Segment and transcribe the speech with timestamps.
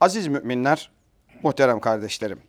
[0.00, 0.90] Aziz müminler,
[1.42, 2.42] muhterem kardeşlerim.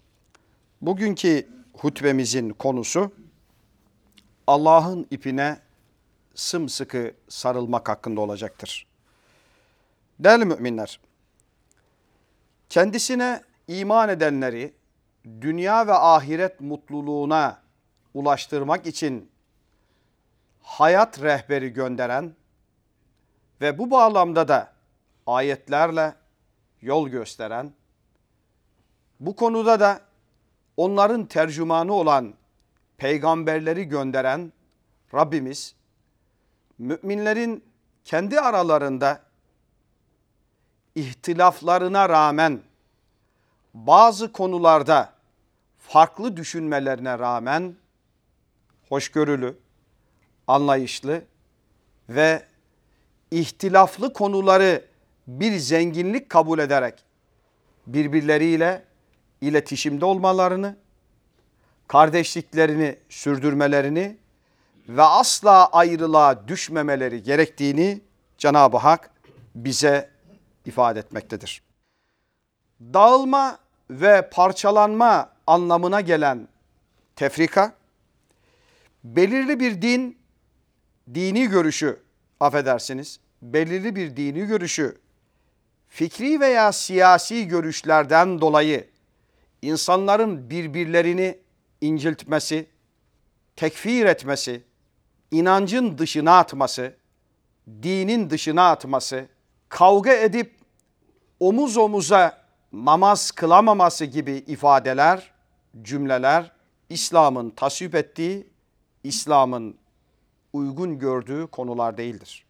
[0.81, 3.11] Bugünkü hutbemizin konusu
[4.47, 5.59] Allah'ın ipine
[6.35, 8.87] sımsıkı sarılmak hakkında olacaktır.
[10.19, 10.99] Değerli müminler,
[12.69, 14.73] kendisine iman edenleri
[15.41, 17.61] dünya ve ahiret mutluluğuna
[18.13, 19.31] ulaştırmak için
[20.61, 22.35] hayat rehberi gönderen
[23.61, 24.73] ve bu bağlamda da
[25.27, 26.15] ayetlerle
[26.85, 27.73] yol gösteren,
[29.19, 30.01] bu konuda da
[30.77, 32.33] onların tercümanı olan
[32.97, 34.53] peygamberleri gönderen
[35.13, 35.75] Rabbimiz,
[36.77, 37.63] müminlerin
[38.03, 39.21] kendi aralarında
[40.95, 42.61] ihtilaflarına rağmen
[43.73, 45.13] bazı konularda
[45.79, 47.75] farklı düşünmelerine rağmen
[48.89, 49.57] hoşgörülü,
[50.47, 51.21] anlayışlı
[52.09, 52.45] ve
[53.31, 54.94] ihtilaflı konuları
[55.27, 57.03] bir zenginlik kabul ederek
[57.87, 58.83] birbirleriyle
[59.41, 60.75] iletişimde olmalarını,
[61.87, 64.17] kardeşliklerini sürdürmelerini
[64.89, 68.01] ve asla ayrılığa düşmemeleri gerektiğini
[68.37, 69.09] Cenab-ı Hak
[69.55, 70.09] bize
[70.65, 71.63] ifade etmektedir.
[72.81, 76.47] Dağılma ve parçalanma anlamına gelen
[77.15, 77.73] tefrika,
[79.03, 80.17] belirli bir din,
[81.13, 81.99] dini görüşü,
[82.39, 84.97] affedersiniz, belirli bir dini görüşü,
[85.95, 88.87] fikri veya siyasi görüşlerden dolayı
[89.61, 91.39] insanların birbirlerini
[91.81, 92.67] inciltmesi,
[93.55, 94.63] tekfir etmesi,
[95.31, 96.95] inancın dışına atması,
[97.67, 99.27] dinin dışına atması,
[99.69, 100.55] kavga edip
[101.39, 102.41] omuz omuza
[102.73, 105.31] namaz kılamaması gibi ifadeler,
[105.81, 106.51] cümleler
[106.89, 108.47] İslam'ın tasvip ettiği,
[109.03, 109.77] İslam'ın
[110.53, 112.45] uygun gördüğü konular değildir.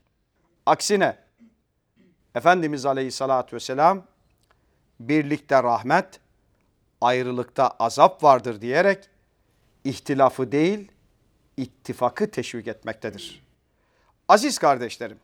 [0.66, 1.25] Aksine
[2.36, 4.04] Efendimiz Aleyhisselatü Vesselam
[5.00, 6.20] birlikte rahmet,
[7.02, 9.10] ayrılıkta azap vardır diyerek
[9.84, 10.92] ihtilafı değil,
[11.58, 13.44] ittifakı teşvik etmektedir.
[14.28, 15.20] Aziz kardeşlerim,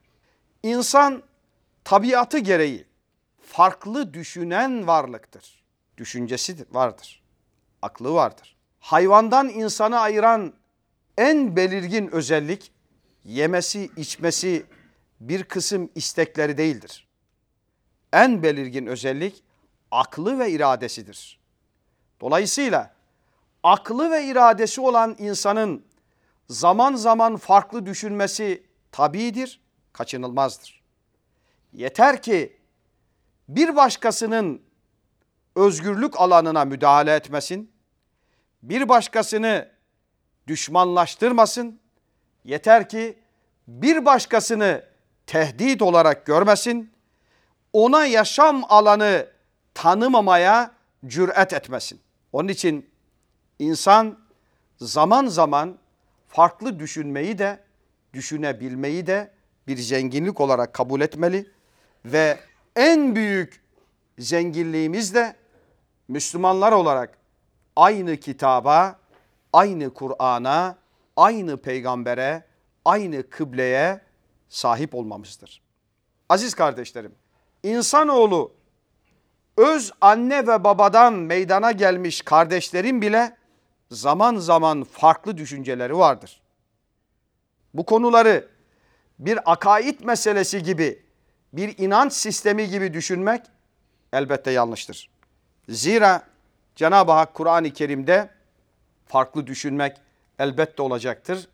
[0.63, 1.23] insan
[1.83, 2.85] tabiatı gereği
[3.41, 5.61] farklı düşünen varlıktır.
[5.97, 7.21] Düşüncesi vardır,
[7.81, 8.55] aklı vardır.
[8.79, 10.53] Hayvandan insanı ayıran
[11.17, 12.71] en belirgin özellik
[13.25, 14.65] yemesi, içmesi,
[15.21, 17.07] bir kısım istekleri değildir.
[18.13, 19.43] En belirgin özellik
[19.91, 21.39] aklı ve iradesidir.
[22.21, 22.93] Dolayısıyla
[23.63, 25.85] aklı ve iradesi olan insanın
[26.49, 29.61] zaman zaman farklı düşünmesi tabidir,
[29.93, 30.81] kaçınılmazdır.
[31.73, 32.57] Yeter ki
[33.49, 34.61] bir başkasının
[35.55, 37.71] özgürlük alanına müdahale etmesin,
[38.63, 39.69] bir başkasını
[40.47, 41.79] düşmanlaştırmasın,
[42.43, 43.19] yeter ki
[43.67, 44.90] bir başkasını
[45.31, 46.91] tehdit olarak görmesin,
[47.73, 49.27] ona yaşam alanı
[49.73, 50.71] tanımamaya
[51.05, 51.99] cüret etmesin.
[52.33, 52.89] Onun için
[53.59, 54.17] insan
[54.77, 55.77] zaman zaman
[56.27, 57.59] farklı düşünmeyi de
[58.13, 59.31] düşünebilmeyi de
[59.67, 61.51] bir zenginlik olarak kabul etmeli
[62.05, 62.39] ve
[62.75, 63.63] en büyük
[64.19, 65.35] zenginliğimiz de
[66.07, 67.17] Müslümanlar olarak
[67.75, 68.99] aynı kitaba,
[69.53, 70.77] aynı Kur'an'a,
[71.17, 72.43] aynı peygambere,
[72.85, 74.10] aynı kıbleye
[74.51, 75.61] sahip olmamızdır.
[76.29, 77.15] Aziz kardeşlerim,
[77.63, 78.53] insanoğlu
[79.57, 83.37] öz anne ve babadan meydana gelmiş kardeşlerin bile
[83.91, 86.41] zaman zaman farklı düşünceleri vardır.
[87.73, 88.47] Bu konuları
[89.19, 91.05] bir akaid meselesi gibi,
[91.53, 93.41] bir inanç sistemi gibi düşünmek
[94.13, 95.09] elbette yanlıştır.
[95.69, 96.23] Zira
[96.75, 98.29] Cenab-ı Hak Kur'an-ı Kerim'de
[99.07, 99.97] farklı düşünmek
[100.39, 101.47] elbette olacaktır.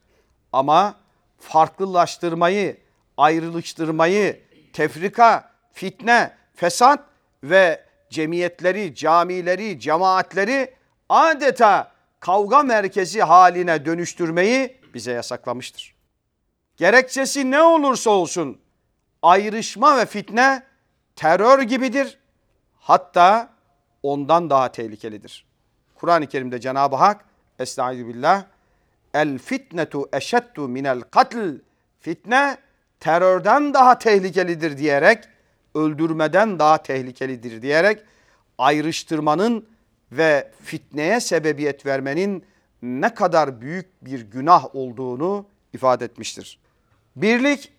[0.54, 0.96] Ama
[1.40, 2.87] farklılaştırmayı
[3.18, 4.42] ayrılıştırmayı,
[4.74, 7.00] tefrika, fitne, fesat
[7.44, 10.74] ve cemiyetleri, camileri, cemaatleri
[11.10, 15.96] adeta kavga merkezi haline dönüştürmeyi bize yasaklamıştır.
[16.78, 18.62] Gerekçesi ne olursa olsun
[19.22, 20.64] ayrışma ve fitne
[21.16, 22.18] terör gibidir.
[22.80, 23.50] Hatta
[24.04, 25.46] ondan daha tehlikelidir.
[25.96, 27.26] Kur'an-ı Kerim'de Cenab-ı Hak
[27.60, 28.44] Estaizu billah
[29.14, 31.38] El fitnetu eşeddu minel katl
[32.00, 32.58] Fitne
[33.00, 35.24] terörden daha tehlikelidir diyerek,
[35.76, 38.04] öldürmeden daha tehlikelidir diyerek
[38.58, 39.68] ayrıştırmanın
[40.12, 42.46] ve fitneye sebebiyet vermenin
[42.82, 46.60] ne kadar büyük bir günah olduğunu ifade etmiştir.
[47.16, 47.72] Birlik,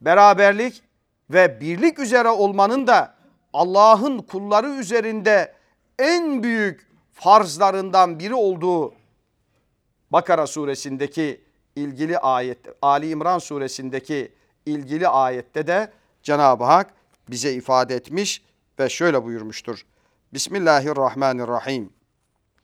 [0.00, 0.82] beraberlik
[1.30, 3.14] ve birlik üzere olmanın da
[3.52, 5.54] Allah'ın kulları üzerinde
[5.98, 8.94] en büyük farzlarından biri olduğu
[10.10, 11.40] Bakara suresindeki
[11.76, 14.32] ilgili ayet, Ali İmran suresindeki
[14.65, 15.91] ilgili ayette de
[16.23, 16.93] Cenab-ı Hak
[17.29, 18.41] bize ifade etmiş
[18.79, 19.85] ve şöyle buyurmuştur.
[20.33, 21.93] Bismillahirrahmanirrahim.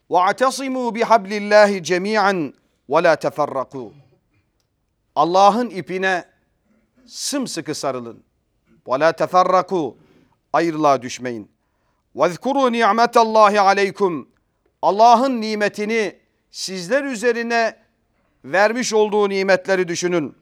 [0.09, 2.53] وَاَعْتَصِمُوا بِحَبْلِ اللّٰهِ جَمِيعًا
[2.89, 3.91] وَلَا تَفَرَّقُوا
[5.15, 6.25] Allah'ın ipine
[7.05, 8.23] sımsıkı sarılın.
[8.85, 9.95] وَلَا تَفَرَّقُوا
[10.53, 11.51] Ayrılığa düşmeyin.
[12.15, 14.25] وَذْكُرُوا نِعْمَةَ اللّٰهِ عَلَيْكُمْ
[14.81, 16.15] Allah'ın nimetini
[16.51, 17.77] sizler üzerine
[18.45, 20.35] vermiş olduğu nimetleri düşünün.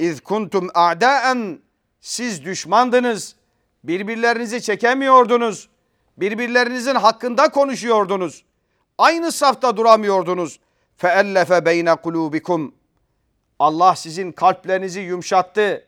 [0.00, 1.58] İz kuntum a'daen
[2.00, 3.36] siz düşmandınız.
[3.84, 5.68] Birbirlerinizi çekemiyordunuz.
[6.16, 8.44] Birbirlerinizin hakkında konuşuyordunuz.
[8.98, 10.60] Aynı safta duramıyordunuz.
[10.96, 12.74] Feellefe beyne kulubikum.
[13.58, 15.86] Allah sizin kalplerinizi yumuşattı.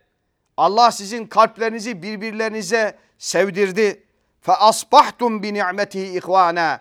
[0.56, 4.05] Allah sizin kalplerinizi birbirlerinize sevdirdi.
[4.41, 6.81] Fe asbahtum bi ni'metihi ihvana.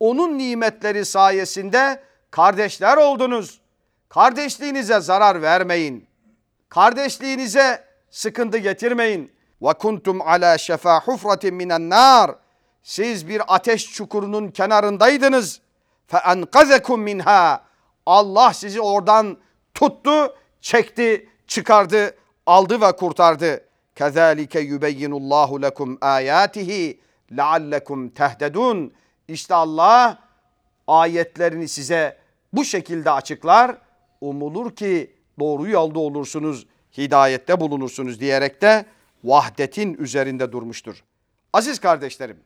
[0.00, 3.60] Onun nimetleri sayesinde kardeşler oldunuz.
[4.08, 6.11] Kardeşliğinize zarar vermeyin.
[6.72, 9.32] Kardeşliğinize sıkıntı getirmeyin.
[9.62, 12.30] Ve kuntum ala şefa hufratin minen nar.
[12.82, 15.60] Siz bir ateş çukurunun kenarındaydınız.
[16.06, 17.64] Fe enkazekum minha.
[18.06, 19.36] Allah sizi oradan
[19.74, 22.16] tuttu, çekti, çıkardı,
[22.46, 23.64] aldı ve kurtardı.
[23.96, 27.00] Kezalike yubeyyinullahu lekum ayatihi
[27.36, 28.92] leallekum tehdedun.
[29.28, 30.18] İşte Allah
[30.86, 32.18] ayetlerini size
[32.52, 33.76] bu şekilde açıklar.
[34.20, 36.66] Umulur ki doğru yolda olursunuz,
[36.98, 38.84] hidayette bulunursunuz diyerek de
[39.24, 41.04] vahdetin üzerinde durmuştur.
[41.52, 42.36] Aziz kardeşlerim,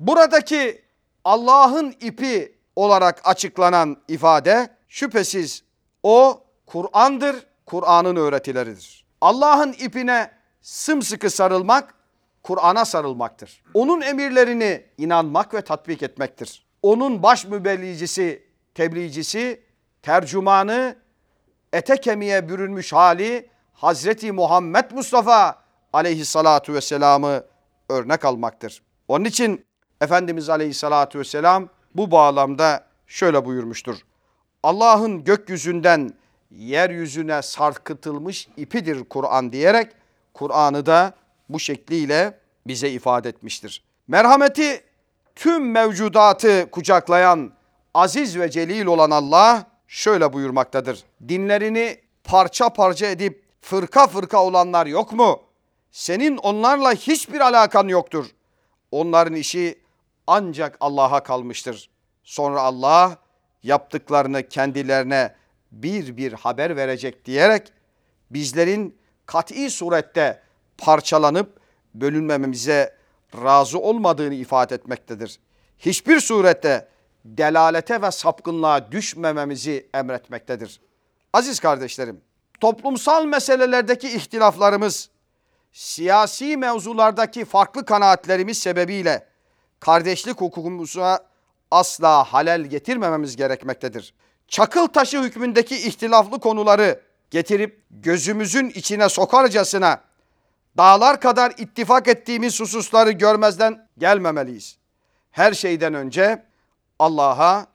[0.00, 0.82] buradaki
[1.24, 5.62] Allah'ın ipi olarak açıklanan ifade şüphesiz
[6.02, 7.36] o Kur'an'dır,
[7.66, 9.06] Kur'an'ın öğretileridir.
[9.20, 10.30] Allah'ın ipine
[10.60, 11.94] sımsıkı sarılmak,
[12.42, 13.62] Kur'an'a sarılmaktır.
[13.74, 16.66] Onun emirlerini inanmak ve tatbik etmektir.
[16.82, 18.42] Onun baş mübellicisi,
[18.74, 19.62] tebliğcisi,
[20.02, 20.96] tercümanı,
[21.76, 25.62] ete kemiğe bürünmüş hali Hazreti Muhammed Mustafa
[25.92, 27.44] aleyhissalatu vesselam'ı
[27.88, 28.82] örnek almaktır.
[29.08, 29.66] Onun için
[30.00, 33.96] Efendimiz aleyhissalatu vesselam bu bağlamda şöyle buyurmuştur.
[34.62, 36.12] Allah'ın gökyüzünden
[36.50, 39.92] yeryüzüne sarkıtılmış ipidir Kur'an diyerek
[40.34, 41.14] Kur'an'ı da
[41.48, 43.84] bu şekliyle bize ifade etmiştir.
[44.08, 44.84] Merhameti
[45.34, 47.52] tüm mevcudatı kucaklayan
[47.94, 51.04] aziz ve celil olan Allah şöyle buyurmaktadır.
[51.28, 55.42] Dinlerini parça parça edip fırka fırka olanlar yok mu?
[55.90, 58.26] Senin onlarla hiçbir alakan yoktur.
[58.90, 59.78] Onların işi
[60.26, 61.90] ancak Allah'a kalmıştır.
[62.24, 63.18] Sonra Allah
[63.62, 65.34] yaptıklarını kendilerine
[65.72, 67.72] bir bir haber verecek diyerek
[68.30, 70.42] bizlerin kat'i surette
[70.78, 71.60] parçalanıp
[71.94, 72.96] bölünmememize
[73.42, 75.40] razı olmadığını ifade etmektedir.
[75.78, 76.88] Hiçbir surette
[77.26, 80.80] delalete ve sapkınlığa düşmememizi emretmektedir.
[81.32, 82.20] Aziz kardeşlerim,
[82.60, 85.10] toplumsal meselelerdeki ihtilaflarımız,
[85.72, 89.26] siyasi mevzulardaki farklı kanaatlerimiz sebebiyle
[89.80, 91.26] kardeşlik hukukumuza
[91.70, 94.14] asla halel getirmememiz gerekmektedir.
[94.48, 97.00] Çakıl taşı hükmündeki ihtilaflı konuları
[97.30, 100.00] getirip gözümüzün içine sokarcasına
[100.76, 104.78] dağlar kadar ittifak ettiğimiz hususları görmezden gelmemeliyiz.
[105.30, 106.44] Her şeyden önce
[106.98, 107.66] Allah'a,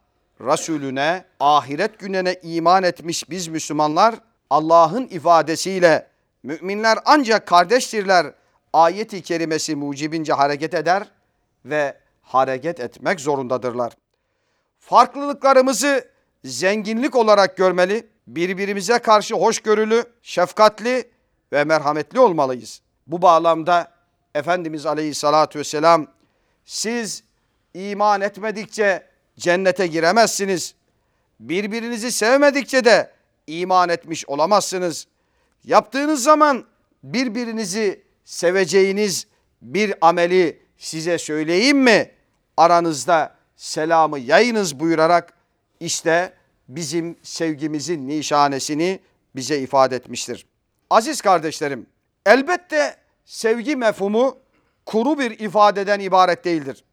[0.41, 4.15] Resulüne, ahiret gününe iman etmiş biz Müslümanlar
[4.50, 6.07] Allah'ın ifadesiyle
[6.44, 8.33] müminler ancak kardeştirler
[8.73, 11.12] ayeti kerimesi mucibince hareket eder
[11.65, 13.93] ve hareket etmek zorundadırlar.
[14.79, 16.07] Farklılıklarımızı
[16.43, 21.12] zenginlik olarak görmeli, birbirimize karşı hoşgörülü, şefkatli
[21.53, 22.81] ve merhametli olmalıyız.
[23.07, 23.91] Bu bağlamda
[24.36, 26.07] Efendimiz Aleyhisselatü Vesselam
[26.65, 27.24] siz
[27.74, 29.11] iman etmedikçe
[29.41, 30.75] cennete giremezsiniz.
[31.39, 33.12] Birbirinizi sevmedikçe de
[33.48, 35.07] iman etmiş olamazsınız.
[35.63, 36.65] Yaptığınız zaman
[37.03, 39.27] birbirinizi seveceğiniz
[39.62, 42.12] bir ameli size söyleyeyim mi?
[42.57, 45.33] Aranızda selamı yayınız buyurarak
[45.79, 46.33] işte
[46.67, 49.00] bizim sevgimizin nişanesini
[49.36, 50.45] bize ifade etmiştir.
[50.89, 51.86] Aziz kardeşlerim,
[52.25, 52.95] elbette
[53.25, 54.38] sevgi mefhumu
[54.86, 56.83] kuru bir ifadeden ibaret değildir.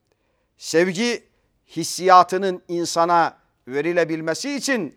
[0.58, 1.27] Sevgi
[1.76, 3.36] hissiyatının insana
[3.68, 4.96] verilebilmesi için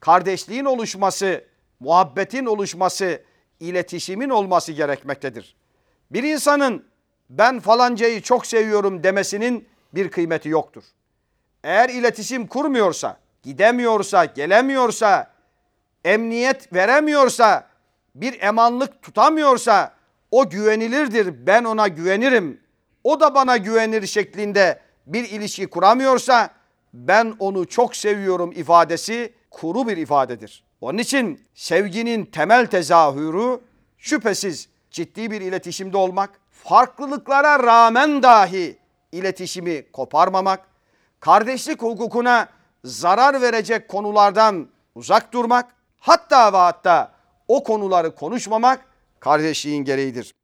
[0.00, 1.44] kardeşliğin oluşması,
[1.80, 3.22] muhabbetin oluşması,
[3.60, 5.56] iletişimin olması gerekmektedir.
[6.10, 6.84] Bir insanın
[7.30, 10.84] ben falancayı çok seviyorum demesinin bir kıymeti yoktur.
[11.64, 15.30] Eğer iletişim kurmuyorsa, gidemiyorsa, gelemiyorsa,
[16.04, 17.70] emniyet veremiyorsa,
[18.14, 19.94] bir emanlık tutamıyorsa
[20.30, 21.46] o güvenilirdir.
[21.46, 22.60] Ben ona güvenirim.
[23.04, 24.80] O da bana güvenir şeklinde
[25.12, 26.50] bir ilişki kuramıyorsa
[26.94, 30.64] ben onu çok seviyorum ifadesi kuru bir ifadedir.
[30.80, 33.60] Onun için sevginin temel tezahürü
[33.98, 38.78] şüphesiz ciddi bir iletişimde olmak, farklılıklara rağmen dahi
[39.12, 40.60] iletişimi koparmamak,
[41.20, 42.48] kardeşlik hukukuna
[42.84, 47.12] zarar verecek konulardan uzak durmak, hatta ve hatta
[47.48, 48.84] o konuları konuşmamak
[49.20, 50.34] kardeşliğin gereğidir.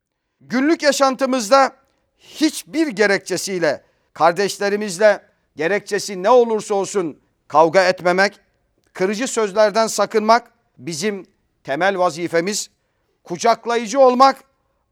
[0.41, 1.73] Günlük yaşantımızda
[2.19, 3.86] hiçbir gerekçesiyle
[4.17, 5.23] kardeşlerimizle
[5.57, 8.41] gerekçesi ne olursa olsun kavga etmemek,
[8.93, 11.27] kırıcı sözlerden sakınmak bizim
[11.65, 12.71] temel vazifemiz.
[13.25, 14.45] Kucaklayıcı olmak,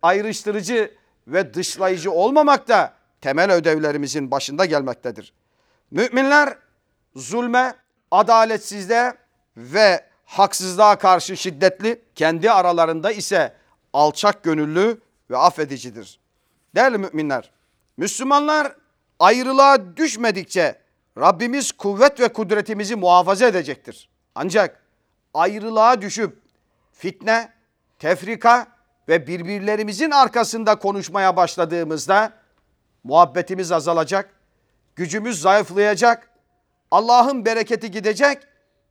[0.03, 0.95] ayrıştırıcı
[1.27, 5.33] ve dışlayıcı olmamak da temel ödevlerimizin başında gelmektedir.
[5.91, 6.59] Müminler
[7.17, 7.75] zulme,
[8.11, 9.15] adaletsizliğe
[9.57, 13.55] ve haksızlığa karşı şiddetli, kendi aralarında ise
[13.93, 15.01] alçak gönüllü
[15.31, 16.21] ve affedicidir.
[16.75, 17.51] Değerli müminler,
[17.97, 18.84] Müslümanlar
[19.25, 20.79] ayrılığa düşmedikçe
[21.19, 24.09] Rabbimiz kuvvet ve kudretimizi muhafaza edecektir.
[24.35, 24.83] Ancak
[25.35, 26.39] ayrılığa düşüp
[26.93, 27.53] fitne,
[27.99, 28.67] tefrika
[29.09, 32.33] ve birbirlerimizin arkasında konuşmaya başladığımızda
[33.05, 34.31] muhabbetimiz azalacak,
[34.97, 36.31] gücümüz zayıflayacak,
[36.91, 38.39] Allah'ın bereketi gidecek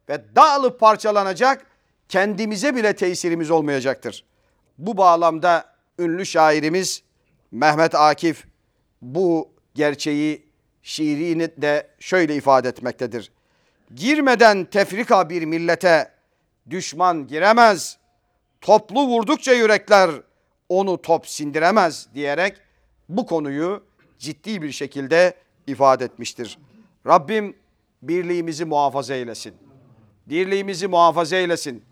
[0.10, 1.66] ve dağılıp parçalanacak,
[2.10, 4.26] kendimize bile tesirimiz olmayacaktır.
[4.78, 5.66] Bu bağlamda
[6.00, 7.04] ünlü şairimiz
[7.52, 8.46] Mehmet Akif
[9.02, 10.46] bu gerçeği
[10.84, 13.32] şiirini de şöyle ifade etmektedir.
[13.96, 16.12] Girmeden tefrika bir millete
[16.70, 17.98] düşman giremez.
[18.62, 20.12] Toplu vurdukça yürekler
[20.70, 22.58] onu top sindiremez diyerek
[23.10, 23.84] bu konuyu
[24.20, 25.34] ciddi bir şekilde
[25.68, 26.58] ifade etmiştir.
[27.08, 27.56] Rabbim
[28.02, 29.54] birliğimizi muhafaza eylesin.
[30.30, 31.84] Dirliğimizi muhafaza eylesin.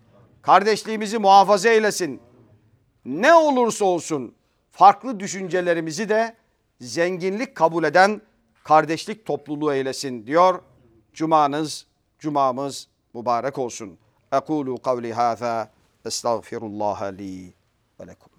[0.42, 2.20] Kardeşliğimizi muhafaza eylesin.
[3.04, 4.34] Ne olursa olsun
[4.70, 6.36] farklı düşüncelerimizi de
[6.82, 8.20] zenginlik kabul eden
[8.64, 10.62] kardeşlik topluluğu eylesin diyor.
[11.12, 11.86] Cumanız,
[12.18, 13.98] cumamız mübarek olsun.
[14.32, 15.70] Ekulu kavli hâzâ
[16.04, 17.54] estağfirullah li
[18.00, 18.31] ve lekum.